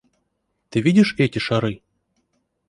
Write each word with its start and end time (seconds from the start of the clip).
Ты 0.71 0.81
видишь 0.81 1.13
эти 1.19 1.37
шары? 1.37 1.79